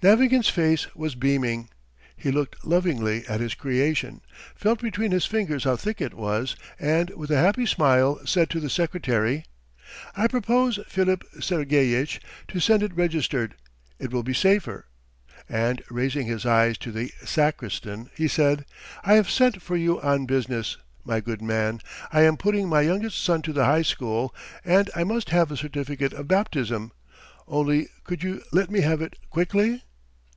Navagin's 0.00 0.48
face 0.48 0.94
was 0.94 1.16
beaming. 1.16 1.70
He 2.16 2.30
looked 2.30 2.64
lovingly 2.64 3.26
at 3.26 3.40
his 3.40 3.56
creation, 3.56 4.20
felt 4.54 4.80
between 4.80 5.10
his 5.10 5.26
fingers 5.26 5.64
how 5.64 5.74
thick 5.74 6.00
it 6.00 6.14
was, 6.14 6.54
and 6.78 7.10
with 7.16 7.32
a 7.32 7.36
happy 7.36 7.66
smile 7.66 8.20
said 8.24 8.48
to 8.50 8.60
the 8.60 8.70
secretary: 8.70 9.44
"I 10.16 10.28
propose, 10.28 10.78
Filipp 10.86 11.24
Sergeyitch, 11.40 12.20
to 12.46 12.60
send 12.60 12.84
it 12.84 12.94
registered. 12.96 13.56
It 13.98 14.12
will 14.12 14.22
be 14.22 14.34
safer...." 14.34 14.86
And 15.48 15.82
raising 15.90 16.28
his 16.28 16.46
eyes 16.46 16.78
to 16.78 16.92
the 16.92 17.10
sacristan, 17.24 18.08
he 18.16 18.28
said: 18.28 18.66
"I 19.02 19.14
have 19.14 19.28
sent 19.28 19.60
for 19.60 19.74
you 19.76 20.00
on 20.00 20.26
business, 20.26 20.76
my 21.04 21.18
good 21.18 21.42
man. 21.42 21.80
I 22.12 22.20
am 22.22 22.36
putting 22.36 22.68
my 22.68 22.82
youngest 22.82 23.18
son 23.20 23.42
to 23.42 23.52
the 23.52 23.64
high 23.64 23.82
school 23.82 24.32
and 24.64 24.90
I 24.94 25.02
must 25.02 25.30
have 25.30 25.50
a 25.50 25.56
certificate 25.56 26.12
of 26.12 26.28
baptism; 26.28 26.92
only 27.48 27.88
could 28.04 28.22
you 28.22 28.42
let 28.52 28.70
me 28.70 28.82
have 28.82 29.02
it 29.02 29.14
quickly?" 29.28 29.82